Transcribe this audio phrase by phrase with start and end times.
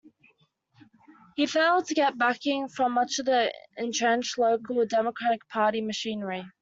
[1.35, 6.43] He failed to get backing from much of the entrenched local Democratic Party machinery.